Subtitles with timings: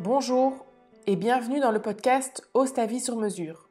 [0.00, 0.66] Bonjour
[1.06, 3.68] et bienvenue dans le podcast Ose ta vie sur mesure.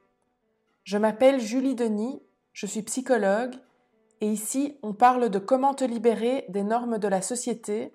[0.84, 2.22] Je m'appelle Julie Denis,
[2.54, 3.56] je suis psychologue
[4.22, 7.92] et ici on parle de comment te libérer des normes de la société,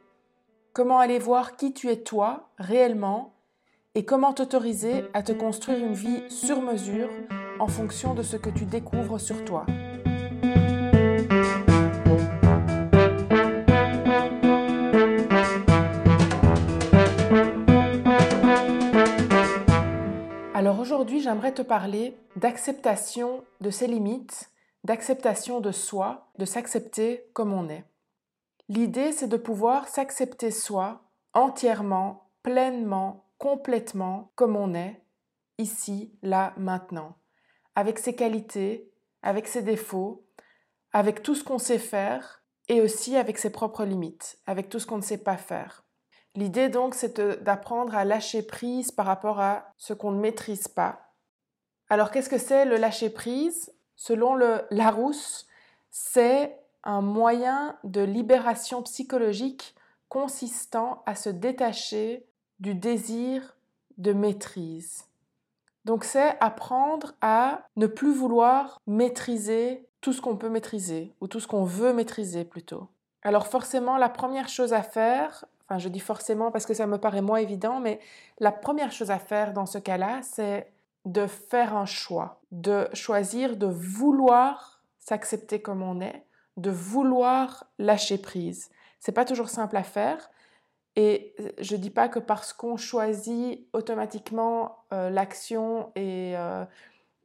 [0.72, 3.34] comment aller voir qui tu es toi réellement
[3.94, 7.10] et comment t'autoriser à te construire une vie sur mesure
[7.58, 9.66] en fonction de ce que tu découvres sur toi.
[20.54, 24.50] Alors aujourd'hui, j'aimerais te parler d'acceptation de ses limites,
[24.84, 27.89] d'acceptation de soi, de s'accepter comme on est.
[28.70, 31.02] L'idée, c'est de pouvoir s'accepter soi
[31.32, 35.02] entièrement, pleinement, complètement comme on est,
[35.58, 37.16] ici, là, maintenant,
[37.74, 38.88] avec ses qualités,
[39.22, 40.24] avec ses défauts,
[40.92, 44.86] avec tout ce qu'on sait faire et aussi avec ses propres limites, avec tout ce
[44.86, 45.84] qu'on ne sait pas faire.
[46.36, 51.12] L'idée donc, c'est d'apprendre à lâcher prise par rapport à ce qu'on ne maîtrise pas.
[51.88, 53.74] Alors qu'est-ce que c'est le lâcher prise?
[53.96, 55.48] Selon le Larousse,
[55.90, 59.74] c'est un moyen de libération psychologique
[60.08, 62.26] consistant à se détacher
[62.58, 63.56] du désir
[63.98, 65.04] de maîtrise.
[65.84, 71.40] Donc c'est apprendre à ne plus vouloir maîtriser tout ce qu'on peut maîtriser, ou tout
[71.40, 72.88] ce qu'on veut maîtriser plutôt.
[73.22, 76.98] Alors forcément, la première chose à faire, enfin je dis forcément parce que ça me
[76.98, 78.00] paraît moins évident, mais
[78.38, 80.72] la première chose à faire dans ce cas-là, c'est
[81.04, 86.24] de faire un choix, de choisir de vouloir s'accepter comme on est,
[86.60, 88.70] de vouloir lâcher prise.
[88.98, 90.30] C'est pas toujours simple à faire,
[90.96, 96.64] et je ne dis pas que parce qu'on choisit automatiquement euh, l'action et euh,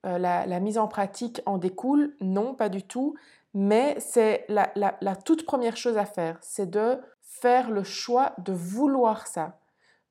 [0.05, 3.15] euh, la, mise en pratique en découle, non, pas du tout,
[3.53, 8.53] mais c'est la, la, toute première chose à faire, c'est de faire le choix de
[8.53, 9.57] vouloir ça,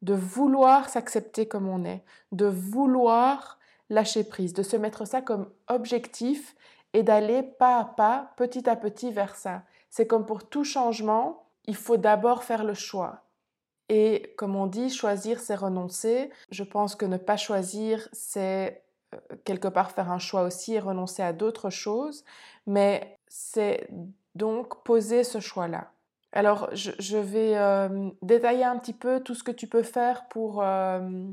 [0.02, 2.02] de vouloir s'accepter comme on est,
[2.32, 3.58] de vouloir
[3.88, 6.56] lâcher prise, de se mettre ça comme objectif
[6.94, 9.62] et d'aller pas à pas, petit à petit vers ça.
[9.90, 13.24] C'est comme pour tout changement, il faut d'abord faire le choix.
[13.88, 16.30] Et comme on dit, choisir, c'est renoncer.
[16.50, 18.82] Je pense que ne pas choisir, c'est
[19.14, 22.24] euh, quelque part faire un choix aussi et renoncer à d'autres choses.
[22.66, 23.88] Mais c'est
[24.34, 25.90] donc poser ce choix-là.
[26.32, 30.62] Alors, je, vais euh, détailler un petit peu tout ce que tu peux faire pour,
[30.62, 31.28] euh,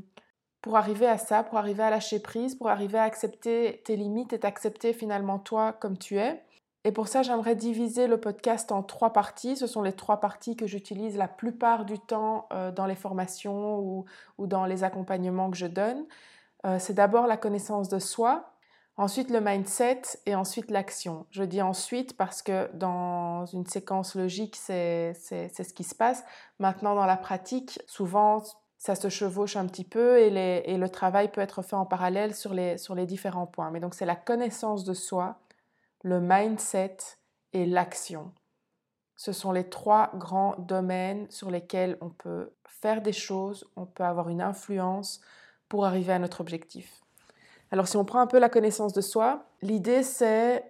[0.62, 4.32] pour arriver à ça, pour arriver à lâcher prise, pour arriver à accepter tes limites
[4.32, 6.42] et t'accepter finalement toi comme tu es.
[6.84, 9.56] Et pour ça, j'aimerais diviser le podcast en trois parties.
[9.56, 13.78] Ce sont les trois parties que j'utilise la plupart du temps euh, dans les formations
[13.78, 14.06] ou,
[14.46, 16.04] dans les accompagnements que je donne.
[16.64, 18.52] Euh, c'est d'abord la connaissance de soi,
[18.96, 21.26] ensuite le mindset et ensuite l'action.
[21.30, 26.24] Je dis ensuite parce que dans une séquence logique, c'est ce qui se passe.
[26.58, 28.42] Maintenant, dans la pratique, souvent,
[28.82, 32.52] ça se chevauche un petit peu et, le travail peut être fait en parallèle sur
[32.52, 33.70] les, sur les différents points.
[33.70, 35.38] Mais donc, c'est la connaissance de soi,
[36.02, 36.96] le mindset
[37.52, 38.32] et l'action.
[39.14, 44.02] Ce sont les trois grands domaines sur lesquels on peut faire des choses, on peut
[44.02, 45.20] avoir une influence
[45.68, 47.04] pour arriver à notre objectif.
[47.70, 50.64] Alors si on prend un peu la connaissance de soi, l'idée c'est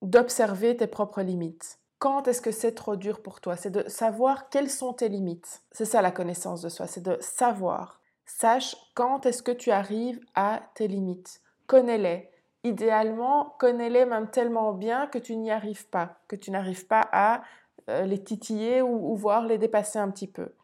[0.00, 1.78] d'observer tes propres limites.
[2.00, 3.56] Quand est-ce que c'est trop dur pour toi?
[3.56, 5.62] C'est de savoir quelles sont tes limites.
[5.70, 8.00] C'est ça la connaissance de soi, c'est de savoir.
[8.24, 11.42] Sache quand est-ce que tu arrives à tes limites.
[11.66, 12.30] Connais-les
[12.64, 17.42] idéalement, connais-les même tellement bien que tu n'y arrives pas, que tu n'arrives pas à
[17.88, 20.54] euh, les titiller ou, voir les dépasser un petit peu.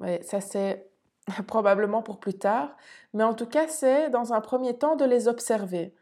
[0.00, 0.88] Mais ça, c'est
[1.46, 2.76] probablement pour plus tard.
[3.14, 5.94] Mais en tout cas, c'est dans un premier temps de les observer.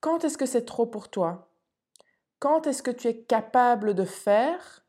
[0.00, 1.47] Quand est-ce que c'est trop pour toi?
[2.38, 4.84] Quand est-ce que tu es capable de faire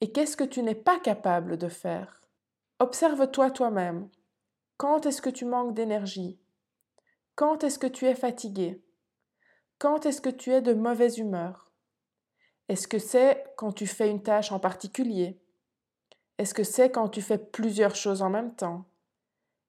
[0.00, 2.22] Et qu'est-ce que tu n'es pas capable de faire?
[2.80, 4.08] Observe-toi toi-même.
[4.78, 6.40] Quand est-ce que tu manques d'énergie?
[7.36, 8.82] Quand est-ce que tu es fatigué?
[9.78, 11.70] Quand est-ce que tu es de mauvaise humeur?
[12.68, 15.40] Est-ce que c'est quand tu fais une tâche en particulier?
[16.38, 18.86] Est-ce que c'est quand tu fais plusieurs choses en même temps?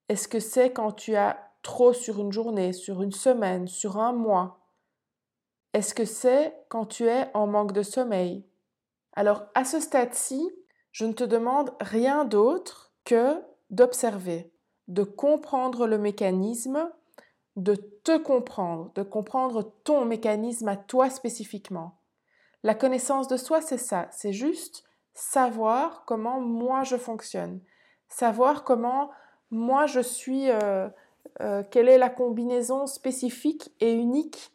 [0.10, 4.14] Est-ce que c'est quand tu as trop sur une journée, sur une semaine, sur un
[4.14, 4.59] mois?
[5.74, 8.46] Est-ce que c'est quand tu es en manque de sommeil?
[9.14, 10.52] Alors à ce stade-ci,
[10.92, 14.52] je ne te demande rien d'autre que d'observer,
[14.88, 16.90] de comprendre le mécanisme
[17.60, 22.00] de te comprendre, de comprendre ton mécanisme à toi spécifiquement.
[22.64, 24.84] La connaissance de soi, c'est ça, c'est juste
[25.14, 27.60] savoir comment moi je fonctionne,
[28.08, 29.12] savoir comment
[29.52, 30.88] moi je suis, euh,
[31.42, 34.54] euh, quelle est la combinaison spécifique et unique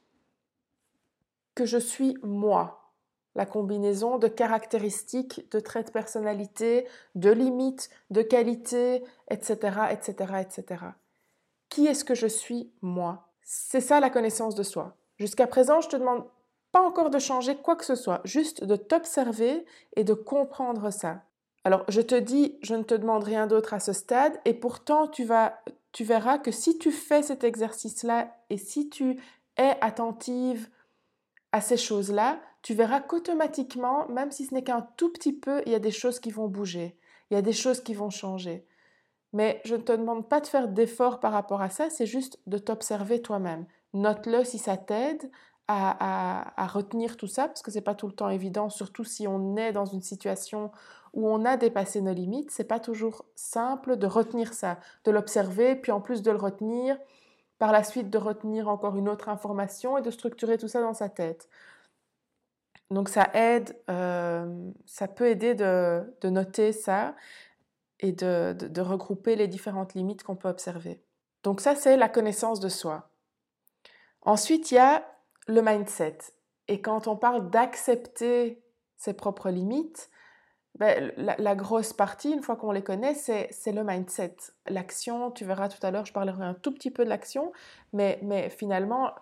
[1.54, 2.92] que je suis moi,
[3.34, 10.84] la combinaison de caractéristiques, de traits de personnalité, de limites, de qualités, etc., etc., etc.
[11.68, 13.28] Qui est-ce que je suis moi?
[13.42, 14.96] C'est ça la connaissance de soi.
[15.18, 16.24] Jusqu'à présent, je te demande
[16.72, 19.64] pas encore de changer quoi que ce soit, juste de t'observer
[19.96, 21.22] et de comprendre ça.
[21.64, 25.06] Alors, je te dis, je ne te demande rien d'autre à ce stade, et pourtant,
[25.06, 25.60] tu, vas,
[25.92, 29.20] tu verras que si tu fais cet exercice-là et si tu
[29.56, 30.68] es attentive
[31.54, 35.72] à ces choses-là, tu verras qu'automatiquement, même si ce n'est qu'un tout petit peu, il
[35.72, 36.98] y a des choses qui vont bouger,
[37.30, 38.66] il y a des choses qui vont changer.
[39.32, 42.40] Mais je ne te demande pas de faire d'efforts par rapport à ça, c'est juste
[42.48, 43.66] de t'observer toi-même.
[43.92, 45.30] Note-le si ça t'aide
[45.68, 49.54] à, retenir tout ça, parce que c'est pas tout le temps évident, surtout si on
[49.56, 50.72] est dans une situation
[51.12, 55.76] où on a dépassé nos limites, c'est pas toujours simple de retenir ça, de l'observer,
[55.76, 56.98] puis en plus de le retenir,
[57.58, 60.94] par la suite de retenir encore une autre information et de structurer tout ça dans
[60.94, 61.48] sa tête.
[62.90, 67.14] Donc ça aide, euh, ça peut aider de, noter ça
[68.00, 71.02] et de regrouper les différentes limites qu'on peut observer.
[71.44, 73.10] Donc ça, c'est la connaissance de soi.
[74.22, 75.06] Ensuite, il y a
[75.46, 76.18] le mindset.
[76.66, 78.62] Et quand on parle d'accepter
[78.96, 80.10] ses propres limites,
[80.78, 84.36] ben, la, grosse partie, une fois qu'on les connaît, c'est le mindset.
[84.66, 87.52] L'action, tu verras tout à l'heure, je parlerai un tout petit peu de l'action,
[87.92, 89.12] mais, mais finalement,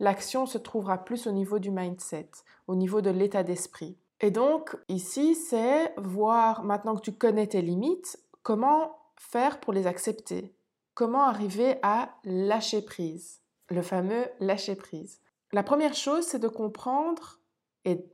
[0.00, 2.28] l'action se trouvera plus au niveau du mindset,
[2.66, 3.96] au niveau de l'état d'esprit.
[4.20, 9.86] Et donc, ici, c'est voir, maintenant que tu connais tes limites, comment faire pour les
[9.86, 10.54] accepter?
[10.92, 13.40] Comment arriver à lâcher prise?
[13.70, 15.20] Le fameux lâcher prise.
[15.52, 17.38] La première chose, c'est de comprendre
[17.86, 18.04] et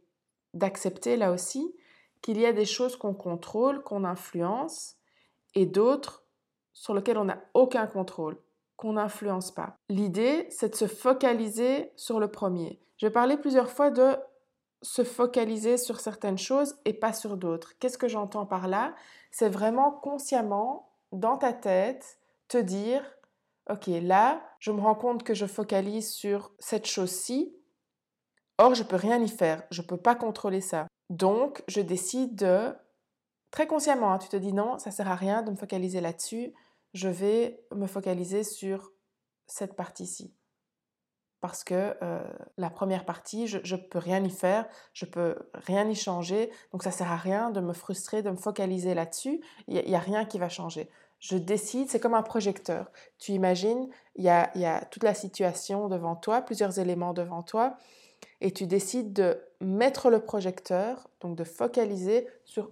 [0.52, 1.74] d'accepter là aussi
[2.24, 4.96] qu'il y a des choses qu'on contrôle, qu'on influence,
[5.54, 6.24] et d'autres
[6.72, 8.40] sur lesquelles on n'a aucun contrôle,
[8.76, 9.76] qu'on n'influence pas.
[9.90, 12.80] L'idée, c'est de se focaliser sur le premier.
[12.96, 14.16] Je parler plusieurs fois de
[14.80, 17.78] se focaliser sur certaines choses et pas sur d'autres.
[17.78, 18.94] Qu'est-ce que j'entends par là?
[19.30, 22.18] C'est vraiment consciemment, dans ta tête,
[22.48, 23.04] te dire,
[23.68, 27.54] OK, là, je me rends compte que je focalise sur cette chose-ci.
[28.56, 29.62] Or, je peux rien y faire.
[29.70, 30.86] Je ne peux pas contrôler ça.
[31.10, 32.74] Donc, je décide de,
[33.50, 36.52] très consciemment, hein, tu te dis non, ça sert à rien de me focaliser là-dessus.
[36.92, 38.92] Je vais me focaliser sur
[39.46, 40.34] cette partie-ci.
[41.40, 42.24] Parce que euh,
[42.56, 46.50] la première partie, je ne peux rien y faire, je peux rien y changer.
[46.72, 49.42] Donc, ça sert à rien de me frustrer, de me focaliser là-dessus.
[49.68, 50.88] Il n'y a rien qui va changer
[51.24, 52.92] je décide, c'est comme un projecteur.
[53.18, 57.78] Tu imagines, il y, a, toute la situation devant toi, plusieurs éléments devant toi,
[58.40, 62.70] et tu décides de mettre le projecteur, donc de focaliser sur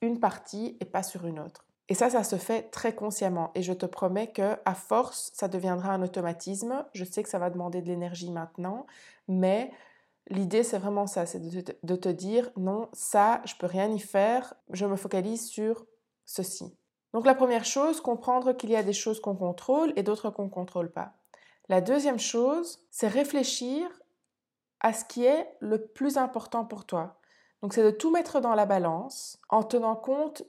[0.00, 1.64] une partie et pas sur une autre.
[1.88, 3.50] Et ça, ça se fait très consciemment.
[3.54, 6.84] Et je te promets que à force, ça deviendra un automatisme.
[6.92, 8.86] Je sais que ça va demander de l'énergie maintenant,
[9.26, 9.70] mais
[10.28, 14.54] l'idée, c'est vraiment ça, c'est de, te dire non, ça, je peux rien y faire.
[14.70, 15.86] Je me focalise sur
[16.26, 16.76] ceci.
[17.14, 20.44] Donc la première chose, comprendre qu'il y a des choses qu'on contrôle et d'autres qu'on
[20.44, 21.14] ne contrôle pas.
[21.70, 23.88] La deuxième chose, c'est réfléchir
[24.80, 27.18] à ce qui est le plus important pour toi.
[27.62, 30.44] Donc c'est de tout mettre dans la balance en tenant compte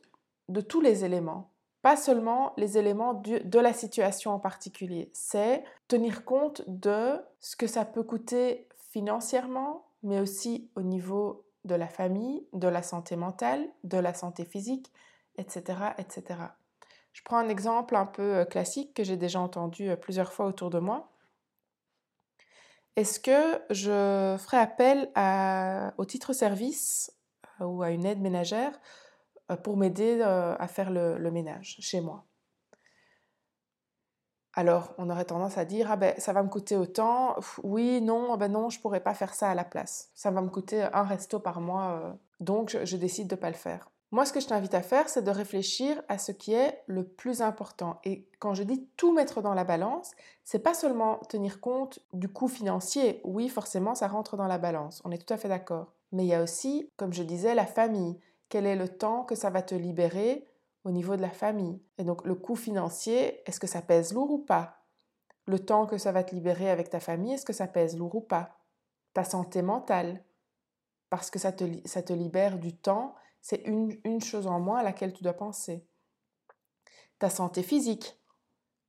[0.47, 5.09] de tous les éléments, pas seulement les éléments de la situation en particulier.
[5.13, 11.75] C'est tenir compte de ce que ça peut coûter financièrement, mais aussi au niveau de
[11.75, 14.91] la famille, de la santé mentale, de la santé physique,
[15.37, 16.39] etc., etc.
[17.13, 20.45] Je prends un exemple un peu euh, classique que j'ai déjà entendu euh, plusieurs fois
[20.45, 21.09] autour de moi.
[22.99, 25.09] Est-ce que je ferai appel
[25.97, 27.13] au titre service
[27.61, 28.77] euh, ou à une aide ménagère
[29.63, 32.25] pour m'aider à faire le, ménage chez moi?
[34.53, 37.37] Alors, on aurait tendance à dire, ah ben, ça va me coûter autant.
[37.63, 40.11] Oui, non, ben non, je pourrais pas faire ça à la place.
[40.13, 43.55] Ça va me coûter un resto par mois, donc je, je décide de pas le
[43.55, 43.89] faire.
[44.11, 47.07] Moi, ce que je t'invite à faire, c'est de réfléchir à ce qui est le
[47.07, 47.99] plus important.
[48.03, 50.11] Et quand je dis tout mettre dans la balance,
[50.43, 53.21] c'est pas seulement tenir compte du coût financier.
[53.23, 55.01] Oui, forcément, ça rentre dans la balance.
[55.05, 55.93] On est tout à fait d'accord.
[56.11, 58.19] Mais il y a aussi, comme je disais, la famille.
[58.49, 60.47] Quel est le temps que ça va te libérer
[60.85, 61.79] au niveau de la famille?
[61.99, 64.77] Et donc, le coût financier, est-ce que ça pèse lourd ou pas?
[65.45, 68.15] Le temps que ça va te libérer avec ta famille, est-ce que ça pèse lourd
[68.15, 68.57] ou pas?
[69.13, 70.23] Ta santé mentale,
[71.11, 74.83] parce que ça te, ça te libère du temps c'est une, chose en moins à
[74.83, 75.85] laquelle tu dois penser.
[77.19, 78.19] Ta santé physique,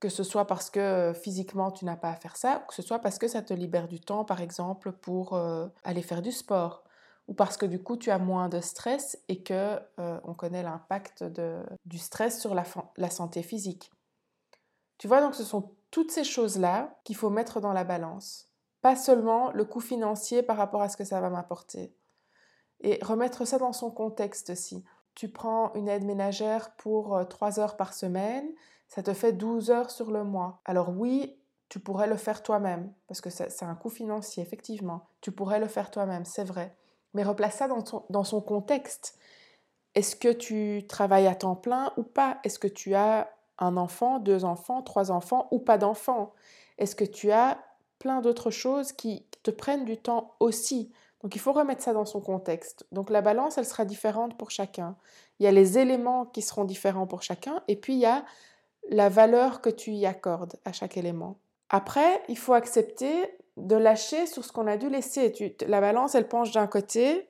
[0.00, 2.75] que ce soit parce que euh, physiquement tu n'as pas à faire ça, ou que
[2.75, 6.23] ce soit parce que ça te libère du temps, par exemple, pour euh, aller faire
[6.23, 6.85] du sport,
[7.28, 10.62] ou parce que du coup tu as moins de stress et que euh, on connaît
[10.62, 11.25] l'impact
[11.85, 12.64] du stress sur la,
[12.97, 13.90] la santé physique.
[14.99, 18.50] Tu vois, donc ce sont toutes ces choses-là qu'il faut mettre dans la balance.
[18.83, 21.95] Pas seulement le coût financier par rapport à ce que ça va m'apporter.
[22.80, 24.84] Et remettre ça dans son contexte aussi.
[25.14, 28.49] Tu prends une aide ménagère pour 3 euh, heures par semaine,
[28.88, 30.60] ça te fait 12 heures sur le mois.
[30.64, 31.37] Alors oui,
[31.68, 35.06] tu pourrais le faire toi-même, parce que c'est un coût financier, effectivement.
[35.20, 36.75] Tu pourrais le faire toi-même, c'est vrai.
[37.14, 39.16] Mais replace ça dans, dans son contexte.
[39.94, 42.38] Est-ce que tu travailles à temps plein ou pas?
[42.44, 46.32] Est-ce que tu as un enfant, deux enfants, trois enfants ou pas d'enfants?
[46.78, 47.58] Est-ce que tu as
[47.99, 50.92] plein d'autres choses qui te prennent du temps aussi?
[51.23, 52.87] Donc il faut remettre ça dans son contexte.
[52.93, 54.97] Donc la balance, elle sera différente pour chacun.
[55.39, 58.25] Il y a les éléments qui seront différents pour chacun et puis il y a
[58.89, 61.37] la valeur que tu y accordes à chaque élément.
[61.69, 65.57] Après, il faut accepter de lâcher sur ce qu'on a dû laisser.
[65.67, 67.29] la balance, elle penche d'un côté,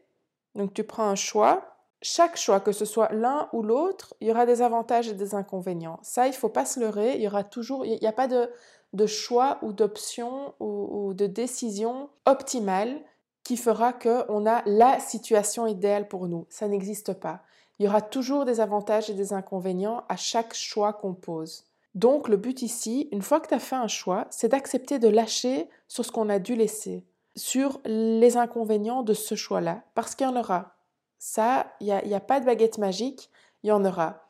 [0.55, 1.77] donc tu prends un choix.
[2.03, 5.35] Chaque choix, que ce soit l'un ou l'autre, il y aura des avantages et des
[5.35, 5.99] inconvénients.
[6.03, 7.17] Ça, il faut pas se leurrer.
[7.17, 12.09] Il y aura toujours, il n'y a pas de, choix ou d'option ou, de décision
[12.25, 12.99] optimale
[13.45, 16.47] qui fera qu'on a la situation idéale pour nous.
[16.51, 17.43] Ça n'existe pas.
[17.79, 21.65] Il y aura toujours des avantages et des inconvénients à chaque choix qu'on pose.
[21.95, 25.09] Donc le but ici, une fois que tu as fait un choix, c'est d'accepter de
[25.09, 27.05] lâcher sur ce qu'on a dû laisser,
[27.37, 30.77] sur les inconvénients de ce choix-là, parce qu'il y en aura.
[31.19, 33.31] Ça, il n'y a, pas de baguette magique,
[33.63, 34.27] il y en aura.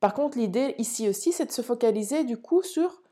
[0.00, 3.02] Par contre, l'idée ici aussi, c'est de se focaliser du coup sur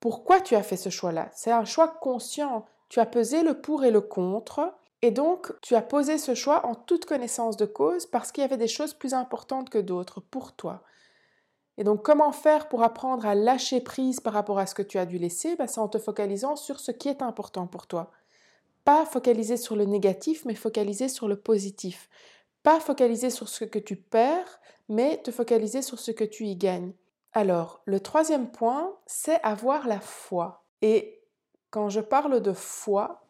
[0.00, 1.30] pourquoi tu as fait ce choix-là.
[1.32, 2.66] C'est un choix conscient.
[2.88, 6.66] Tu as pesé le pour et le contre, et donc tu as posé ce choix
[6.66, 10.20] en toute connaissance de cause parce qu'il y avait des choses plus importantes que d'autres
[10.20, 10.82] pour toi.
[11.76, 14.98] Et donc, comment faire pour apprendre à lâcher prise par rapport à ce que tu
[14.98, 15.56] as dû laisser?
[15.56, 18.12] Ben, C'est en te focalisant sur ce qui est important pour toi.
[18.84, 22.08] Pas focaliser sur le négatif, mais focaliser sur le positif.
[22.62, 26.56] Pas focaliser sur ce que tu perds, mais te focaliser sur ce que tu y
[26.56, 26.92] gagnes.
[27.32, 30.64] Alors, le troisième point, c'est avoir la foi.
[30.80, 31.23] Et
[31.74, 33.26] quand je parle de foi,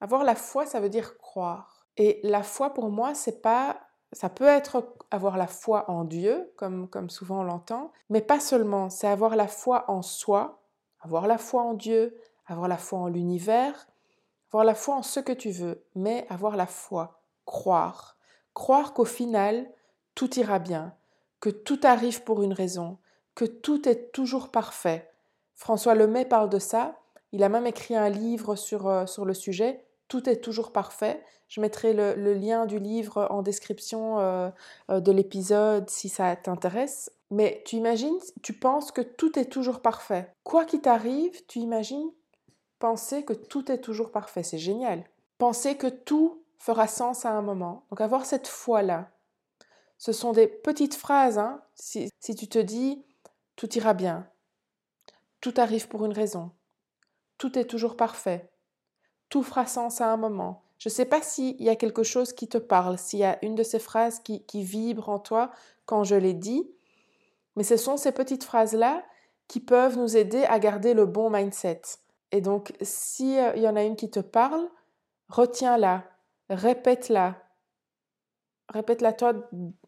[0.00, 1.88] avoir la foi, ça veut dire croire.
[1.96, 3.80] Et la foi, pour moi, c'est pas
[4.12, 8.38] ça peut être avoir la foi en Dieu, comme, comme souvent on l'entend, mais pas
[8.38, 10.62] seulement, c'est avoir la foi en soi,
[11.00, 12.16] avoir la foi en Dieu,
[12.46, 13.88] avoir la foi en l'univers,
[14.52, 18.16] avoir la foi en ce que tu veux, mais avoir la foi, croire.
[18.54, 19.68] Croire qu'au final,
[20.14, 20.94] tout ira bien,
[21.40, 22.98] que tout arrive pour une raison,
[23.34, 25.10] que tout est toujours parfait.
[25.56, 26.99] François Lemay parle de ça,
[27.32, 31.22] il a même écrit un livre sur, euh, sur le sujet, tout est toujours parfait.
[31.48, 34.50] Je mettrai le, lien du livre en description euh,
[34.90, 37.10] euh, de l'épisode si ça t'intéresse.
[37.30, 40.32] Mais tu imagines, tu penses que tout est toujours parfait.
[40.44, 42.10] Quoi qu'il t'arrive, tu imagines
[42.80, 44.42] penser que tout est toujours parfait.
[44.42, 45.04] C'est génial.
[45.38, 47.84] Penser que tout fera sens à un moment.
[47.90, 49.10] Donc avoir cette foi-là.
[49.98, 51.38] Ce sont des petites phrases.
[51.38, 51.62] Hein.
[51.74, 53.04] Si, si tu te dis,
[53.54, 54.28] tout ira bien.
[55.40, 56.50] Tout arrive pour une raison.
[57.40, 58.48] Tout est toujours parfait
[59.30, 60.64] tout fera sens à un moment.
[60.78, 63.42] Je ne sais pas s'il y a quelque chose qui te parle, s'il y a
[63.44, 65.50] une de ces phrases qui, vibre en toi
[65.86, 66.68] quand je l'ai dit,
[67.56, 69.04] mais ce sont ces petites phrases-là
[69.48, 71.82] qui peuvent nous aider à garder le bon mindset.
[72.32, 74.68] Et donc, s'il euh, y en a une qui te parle,
[75.28, 76.04] retiens-la,
[76.48, 77.36] répète-la,
[78.68, 79.32] répète-la toi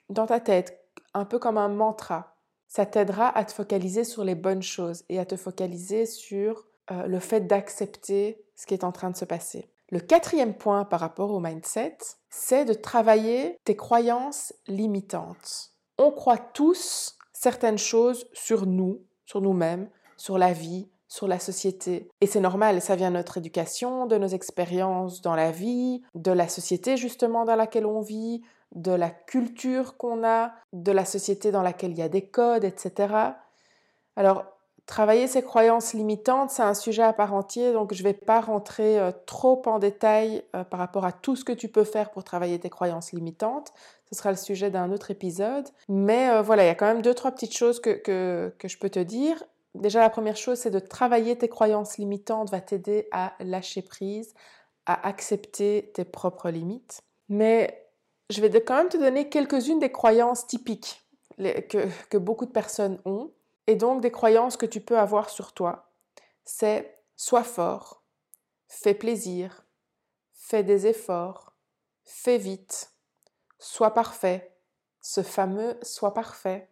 [0.09, 2.37] dans ta tête, un peu comme un mantra.
[2.67, 7.07] Ça t'aidera à te focaliser sur les bonnes choses et à te focaliser sur euh,
[7.07, 9.69] le fait d'accepter ce qui est en train de se passer.
[9.91, 11.99] Le quatrième point par rapport au mindset,
[12.31, 15.73] c'est de travailler tes croyances limitantes.
[15.99, 22.09] On croit tous certaines choses sur nous, sur nous-mêmes, sur la vie, sur la société.
[22.23, 26.33] Et c'est normal, ça vient de notre éducation, de nos expériences dans la vie, de
[26.33, 28.43] la société justement dans laquelle on vit,
[28.75, 32.65] de la culture qu'on a, de la société dans laquelle il y a des codes,
[32.65, 33.15] etc.
[34.17, 34.45] Alors,
[34.87, 38.41] Travailler ses croyances limitantes, c'est un sujet à part entier, donc je ne vais pas
[38.41, 42.11] rentrer euh, trop en détail euh, par rapport à tout ce que tu peux faire
[42.11, 43.73] pour travailler tes croyances limitantes.
[44.11, 45.69] Ce sera le sujet d'un autre épisode.
[45.89, 48.67] Mais euh, voilà, il y a quand même deux, trois petites choses que, que, que
[48.67, 49.43] je peux te dire.
[49.77, 54.35] Déjà, la première chose, c'est de travailler tes croyances limitantes va t'aider à lâcher prise,
[54.85, 57.03] à accepter tes propres limites.
[57.29, 57.89] Mais
[58.31, 61.01] je vais quand même te donner quelques-unes des croyances typiques
[61.39, 63.31] que, que beaucoup de personnes ont
[63.67, 65.93] et donc des croyances que tu peux avoir sur toi.
[66.45, 68.03] C'est sois fort,
[68.67, 69.65] fais plaisir,
[70.33, 71.53] fais des efforts,
[72.05, 72.93] fais vite,
[73.59, 74.57] sois parfait,
[75.01, 76.69] ce fameux sois parfait.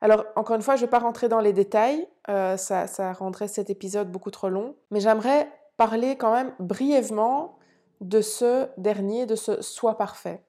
[0.00, 3.48] Alors, encore une fois, je ne vais pas rentrer dans les détails, euh, ça, rendrait
[3.48, 7.58] cet épisode beaucoup trop long, mais j'aimerais parler quand même brièvement
[8.00, 10.42] de ce dernier, de ce soi parfait.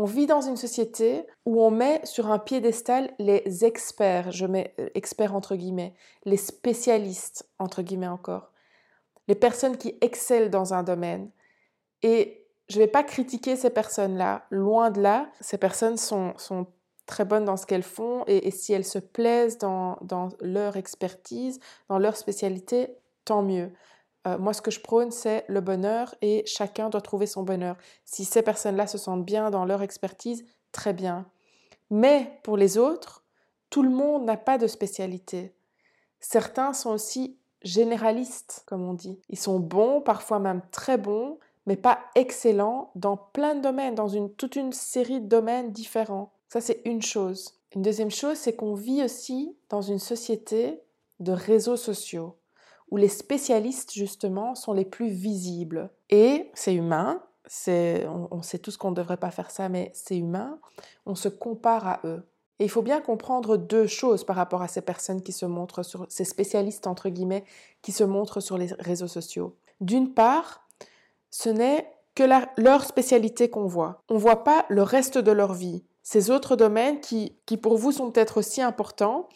[0.00, 4.72] On vit dans une société où on met sur un piédestal les experts, je mets
[4.78, 5.92] euh, experts entre guillemets,
[6.24, 8.52] les spécialistes entre guillemets encore,
[9.26, 11.32] les personnes qui excellent dans un domaine.
[12.04, 15.32] Et je ne vais pas critiquer ces personnes-là, loin de là.
[15.40, 16.68] Ces personnes sont, sont
[17.06, 21.58] très bonnes dans ce qu'elles font et, si elles se plaisent dans, dans, leur expertise,
[21.88, 23.72] dans leur spécialité, tant mieux.
[24.28, 27.76] Euh, moi, ce que je prône, c'est le bonheur et chacun doit trouver son bonheur.
[28.04, 31.26] Si ces personnes-là se sentent bien dans leur expertise, très bien.
[31.90, 33.24] Mais pour les autres,
[33.70, 35.54] tout le monde n'a pas de spécialité.
[36.20, 39.20] Certains sont aussi généralistes, comme on dit.
[39.28, 44.08] Ils sont bons, parfois même très bons, mais pas excellents dans plein de domaines, dans
[44.08, 46.32] une, toute une série de domaines différents.
[46.48, 47.58] Ça, c'est une chose.
[47.74, 50.80] Une deuxième chose, c'est qu'on vit aussi dans une société
[51.20, 52.37] de réseaux sociaux
[52.90, 55.90] où les spécialistes, justement, sont les plus visibles.
[56.10, 57.22] Et c'est humain,
[57.66, 60.58] on, on, sait tous qu'on ne devrait pas faire ça, mais c'est humain,
[61.06, 62.22] on se compare à eux.
[62.58, 65.84] Et il faut bien comprendre deux choses par rapport à ces personnes qui se montrent
[65.84, 67.44] sur, ces spécialistes, entre guillemets,
[67.82, 69.56] qui se montrent sur les réseaux sociaux.
[69.80, 70.66] D'une part,
[71.30, 72.24] ce n'est que
[72.60, 74.02] leur spécialité qu'on voit.
[74.08, 75.84] On ne voit pas le reste de leur vie.
[76.02, 79.28] Ces autres domaines qui, qui pour vous sont peut-être aussi importants,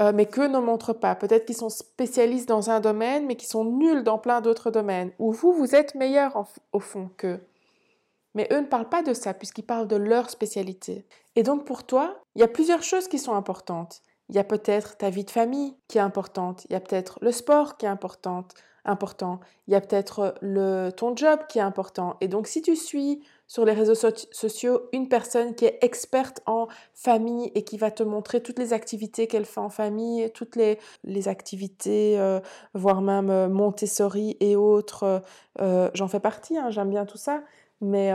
[0.00, 1.14] euh, mais qu'eux ne montrent pas.
[1.14, 5.12] Peut-être qu'ils sont spécialistes dans un domaine, mais qui sont nuls dans plein d'autres domaines.
[5.18, 7.40] Ou vous, vous êtes meilleur au fond qu'eux.
[8.34, 11.06] Mais eux ne parlent pas de ça, puisqu'ils parlent de leur spécialité.
[11.36, 14.02] Et donc pour toi, il y a plusieurs choses qui sont importantes.
[14.28, 16.66] Il y a peut-être ta vie de famille qui est importante.
[16.68, 18.52] Il y a peut-être le sport qui est importante,
[18.84, 19.40] important.
[19.66, 22.18] Il y a peut-être le, ton job qui est important.
[22.20, 26.66] Et donc si tu suis sur les réseaux sociaux une personne qui est experte en
[26.94, 30.78] famille et qui va te montrer toutes les activités qu'elle fait en famille, toutes les,
[31.28, 32.40] activités, euh,
[32.74, 35.22] voire même euh, Montessori et autres.
[35.60, 37.42] Euh, j'en fais partie, hein, j'aime bien tout ça,
[37.80, 38.10] mais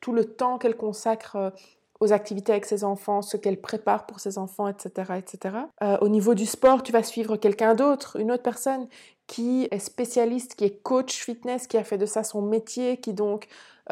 [0.00, 1.52] tout le temps qu'elle consacre
[2.00, 5.12] aux activités avec ses enfants, ce qu'elle prépare pour ses enfants, etc.
[5.18, 5.56] etc.
[6.00, 8.88] au niveau du sport, tu vas suivre quelqu'un d'autre, une autre personne
[9.28, 13.14] qui est spécialiste, qui est coach fitness, qui a fait de ça son métier, qui
[13.14, 13.46] donc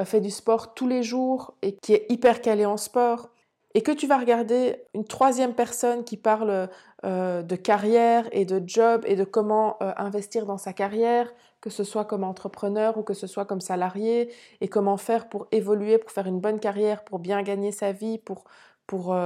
[0.04, 3.30] fait du sport tous les jours et qui est hyper calé en sport,
[3.74, 6.68] et que tu vas regarder une troisième personne qui parle
[7.04, 11.70] euh, de carrière et de job et de comment euh, investir dans sa carrière, que
[11.70, 15.98] ce soit comme entrepreneur ou que ce soit comme salarié, et comment faire pour évoluer,
[15.98, 18.44] pour faire une bonne carrière, pour bien gagner sa vie, pour,
[18.86, 19.16] pour,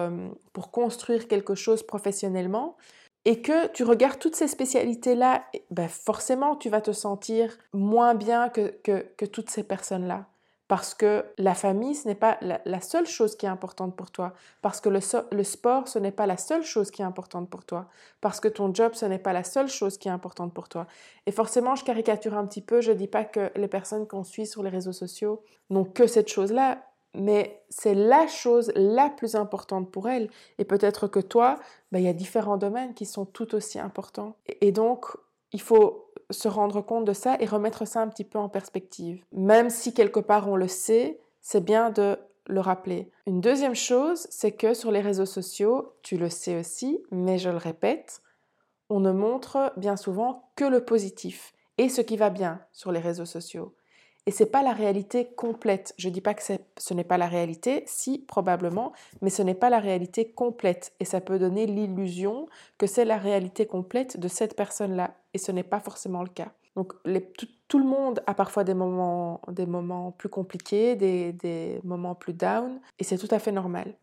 [0.52, 2.76] pour construire quelque chose professionnellement,
[3.24, 8.48] et que tu regardes toutes ces spécialités-là, ben forcément tu vas te sentir moins bien
[8.48, 10.26] que, que, que toutes ces personnes-là.
[10.72, 14.32] Parce que la famille, ce n'est pas la, seule chose qui est importante pour toi.
[14.62, 15.00] Parce que le,
[15.44, 17.90] sport, ce n'est pas la seule chose qui est importante pour toi.
[18.22, 20.87] Parce que ton job, ce n'est pas la seule chose qui est importante pour toi.
[21.26, 22.80] Et forcément, je caricature un petit peu.
[22.80, 26.06] Je ne dis pas que les personnes qu'on suit sur les réseaux sociaux n'ont que
[26.06, 26.82] cette chose-là.
[27.12, 30.30] Mais c'est la chose la plus importante pour elles.
[30.56, 31.58] Et peut-être que toi,
[31.90, 34.37] ben, il y a différents domaines qui sont tout aussi importants.
[34.46, 35.04] et donc,
[35.52, 39.24] il faut se rendre compte de ça et remettre ça un petit peu en perspective.
[39.32, 43.10] Même si quelque part on le sait, c'est bien de le rappeler.
[43.26, 47.50] Une deuxième chose, c'est que sur les réseaux sociaux, tu le sais aussi, mais je
[47.50, 48.20] le répète,
[48.90, 53.00] on ne montre bien souvent que le positif et ce qui va bien sur les
[53.00, 53.74] réseaux sociaux.
[54.26, 55.94] Et c'est pas la réalité complète.
[55.98, 59.68] Je dis pas que ce n'est pas la réalité, si probablement, mais ce n'est pas
[59.68, 60.92] la réalité complète.
[61.00, 62.46] Et ça peut donner l'illusion
[62.78, 65.16] que c'est la réalité complète de cette personne-là.
[65.35, 66.52] Et ce n'est pas forcément le cas.
[66.76, 66.94] Donc
[67.68, 72.32] tout, le monde a parfois des moments, des moments plus compliqués, des, des moments plus
[72.32, 73.94] down, et c'est tout à fait normal.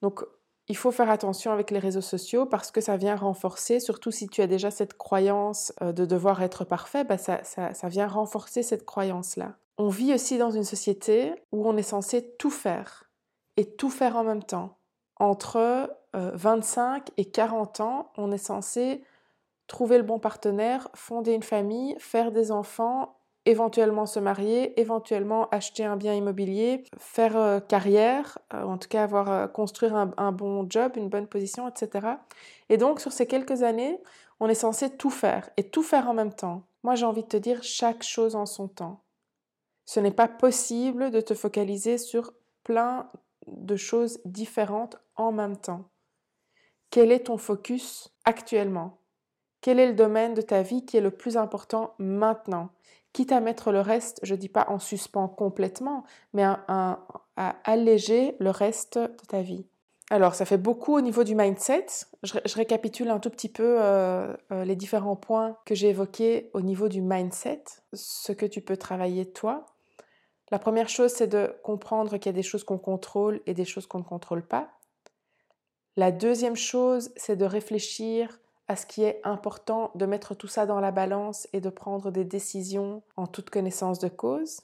[0.00, 0.24] Donc
[0.68, 4.28] il faut faire attention avec les réseaux sociaux parce que ça vient renforcer, surtout si
[4.28, 8.62] tu as déjà cette croyance euh, de devoir être parfait, bah ça, ça, vient renforcer
[8.62, 9.56] cette croyance-là.
[9.76, 13.10] On vit aussi dans une société où on est censé tout faire
[13.56, 14.78] et tout faire en même temps.
[15.16, 19.02] Entre 25 euh, et 40 ans, on est censé
[19.66, 25.84] trouver le bon partenaire, fonder une famille, faire des enfants éventuellement se marier, éventuellement acheter
[25.84, 30.66] un bien immobilier, faire euh, carrière, euh, en tout cas avoir euh, construire un, bon
[30.68, 32.06] job, une bonne position, etc.
[32.68, 34.00] Et donc sur ces quelques années,
[34.40, 36.62] on est censé tout faire et tout faire en même temps.
[36.82, 39.02] Moi j'ai envie de te dire chaque chose en son temps.
[39.84, 43.10] Ce n'est pas possible de te focaliser sur plein
[43.46, 45.84] de choses différentes en même temps.
[46.88, 48.98] Quel est ton focus actuellement?
[49.60, 52.70] Quel est le domaine de ta vie qui est le plus important maintenant?
[53.14, 56.98] Quitte à mettre le reste, je ne dis pas en suspens complètement, mais à,
[57.64, 59.64] alléger le reste de ta vie.
[60.10, 61.86] Alors, ça fait beaucoup au niveau du mindset.
[62.22, 66.60] Je, récapitule un tout petit peu euh, euh, les différents points que j'ai évoqués au
[66.60, 69.64] niveau du mindset, ce que tu peux travailler toi.
[70.50, 73.64] La première chose, c'est de comprendre qu'il y a des choses qu'on contrôle et des
[73.64, 74.68] choses qu'on ne contrôle pas.
[75.96, 80.66] La deuxième chose, c'est de réfléchir à ce qui est important, de mettre tout ça
[80.66, 84.62] dans la balance et de prendre des décisions en toute connaissance de cause.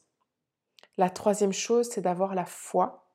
[0.97, 3.11] La troisième chose, c'est d'avoir la foi.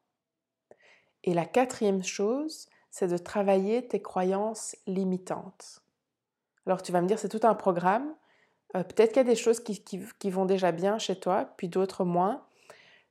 [1.24, 5.82] Et la quatrième chose, c'est de travailler tes croyances limitantes.
[6.65, 8.15] Alors tu vas me dire, c'est tout un programme.
[8.76, 11.67] Euh, peut-être qu'il y a des choses qui, qui, vont déjà bien chez toi, puis
[11.67, 12.45] d'autres moins.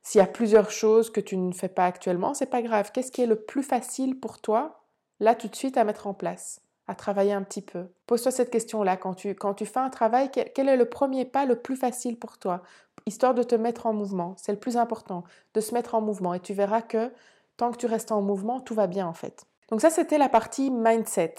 [0.03, 2.93] S'il y a plusieurs choses que tu ne fais pas actuellement, c'est pas grave.
[2.93, 4.85] Qu'est-ce qui est le plus facile pour toi,
[5.21, 6.64] là tout de suite, à mettre en place?
[6.87, 7.87] À travailler un petit peu.
[8.07, 8.97] Pose-toi cette question-là.
[8.97, 12.19] Quand tu, quand tu fais un travail, quel, est le premier pas le plus facile
[12.19, 12.63] pour toi?
[13.07, 14.35] Histoire de te mettre en mouvement.
[14.39, 16.35] C'est le plus important, de se mettre en mouvement.
[16.35, 17.13] Et tu verras que
[17.57, 19.45] tant que tu restes en mouvement, tout va bien en fait.
[19.71, 21.35] Donc ça, c'était la partie mindset.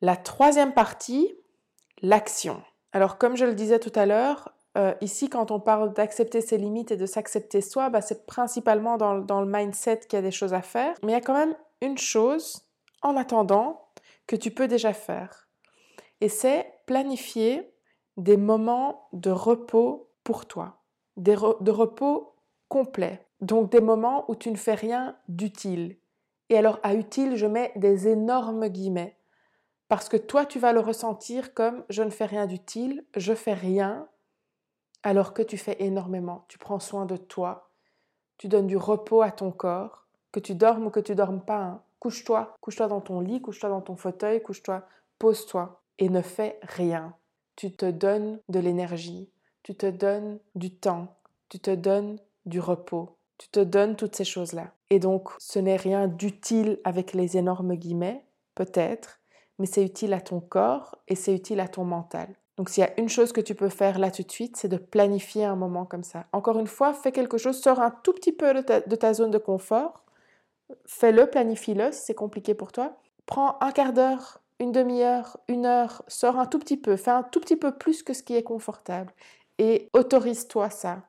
[0.00, 1.32] La troisième partie,
[2.02, 2.60] l'action.
[2.92, 6.58] Alors comme je le disais tout à l'heure, euh, ici, quand on parle d'accepter ses
[6.58, 10.22] limites et de s'accepter soi, bah, c'est principalement dans, dans le mindset qu'il y a
[10.22, 10.94] des choses à faire.
[11.02, 12.64] Mais il y a quand même une chose,
[13.02, 13.87] en attendant,
[14.28, 15.48] que tu peux déjà faire.
[16.20, 17.74] Et c'est planifier
[18.16, 20.84] des moments de repos pour toi,
[21.16, 22.36] des de repos
[22.68, 23.26] complet.
[23.40, 25.98] Donc des moments où tu ne fais rien d'utile.
[26.50, 29.16] Et alors à utile, je mets des énormes guillemets.
[29.88, 33.54] Parce que toi, tu vas le ressentir comme je ne fais rien d'utile, je fais
[33.54, 34.08] rien,
[35.02, 36.44] alors que tu fais énormément.
[36.48, 37.70] Tu prends soin de toi,
[38.36, 41.62] tu donnes du repos à ton corps, que tu dormes ou que tu dormes pas.
[41.62, 41.82] Hein.
[42.00, 44.86] Couche-toi, couche-toi dans ton lit, couche-toi dans ton fauteuil, couche-toi,
[45.18, 47.14] pose-toi et ne fais rien.
[47.56, 49.30] Tu te donnes de l'énergie,
[49.64, 51.16] tu te donnes du temps,
[51.48, 54.72] tu te donnes du repos, tu te donnes toutes ces choses-là.
[54.90, 59.20] Et donc, ce n'est rien d'utile avec les énormes guillemets, peut-être,
[59.58, 62.28] mais c'est utile à ton corps et c'est utile à ton mental.
[62.56, 64.68] Donc s'il y a une chose que tu peux faire là tout de suite, c'est
[64.68, 66.26] de planifier un moment comme ça.
[66.32, 69.38] Encore une fois, fais quelque chose, sors un tout petit peu de ta zone de
[69.38, 70.04] confort
[70.86, 72.96] fais-le, planifie-le si c'est compliqué pour toi.
[73.26, 77.22] Prends un quart d'heure, une demi-heure, une heure, sors un tout petit peu, fais un
[77.22, 79.12] tout petit peu plus que ce qui est confortable
[79.58, 81.02] et autorise-toi ça.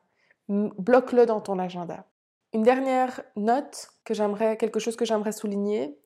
[0.48, 2.04] Bloque-le dans ton agenda.
[2.52, 5.96] Une dernière note que j'aimerais, quelque chose que j'aimerais souligner,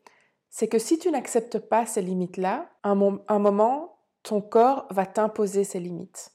[0.51, 5.65] c'est que si tu n'acceptes pas ces limites-là, un, un moment, ton corps va t'imposer
[5.65, 6.33] ces limites.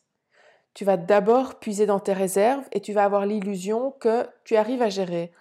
[0.74, 4.82] Tu vas d'abord puiser dans tes réserves et tu vas avoir l'illusion que tu arrives
[4.82, 5.32] à gérer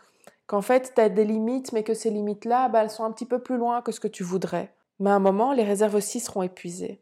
[0.49, 3.27] qu'en fait, tu as des limites, mais que ces limites-là, bah, elles sont un petit
[3.27, 4.75] peu plus loin que ce que tu voudrais.
[4.99, 7.01] Mais à un moment, les réserves aussi seront épuisées.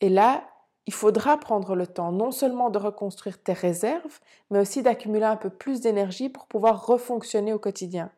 [0.00, 0.44] Et là,
[0.86, 4.20] il faudra prendre le temps non seulement de reconstruire tes réserves,
[4.50, 8.10] mais aussi d'accumuler un peu plus d'énergie pour pouvoir refonctionner au quotidien.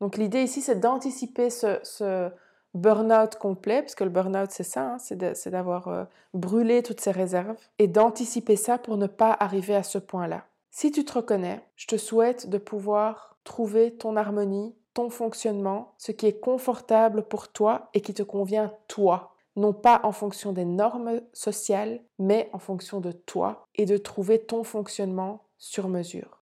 [0.00, 2.30] Donc l'idée ici, c'est d'anticiper ce,
[2.74, 7.12] burn-out complet, parce que le burn-out, c'est ça, hein, c'est d'avoir euh, brûlé toutes ces
[7.12, 10.44] réserves, et d'anticiper ça pour ne pas arriver à ce point-là.
[10.70, 16.12] Si tu te reconnais, je te souhaite de pouvoir trouver ton harmonie, ton fonctionnement, ce
[16.12, 19.34] qui est confortable pour toi et qui te convient toi.
[19.54, 24.38] Non pas en fonction des normes sociales, mais en fonction de toi et de trouver
[24.38, 26.42] ton fonctionnement sur mesure.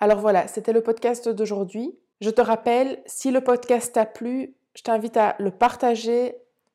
[0.00, 1.98] Alors voilà, c'était le podcast d'aujourd'hui.
[2.20, 6.34] Je te rappelle, si le podcast t'a plu, je t'invite à le partager,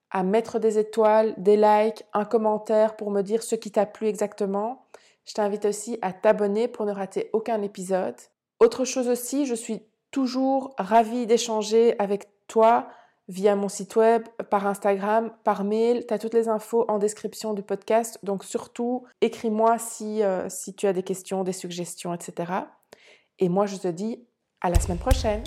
[0.09, 4.07] à mettre des étoiles, des likes, un commentaire pour me dire ce qui t'a plu
[4.07, 4.85] exactement.
[5.25, 8.15] Je t'invite aussi à t'abonner pour ne rater aucun épisode.
[8.59, 12.87] Autre chose aussi, je suis toujours ravie d'échanger avec toi
[13.27, 16.05] via mon site web, par Instagram, par mail.
[16.07, 18.19] Tu as toutes les infos en description du podcast.
[18.23, 22.53] Donc surtout, écris-moi si, euh, si tu as des questions, des suggestions, etc.
[23.39, 24.25] Et moi, je te dis
[24.61, 25.43] à la semaine prochaine.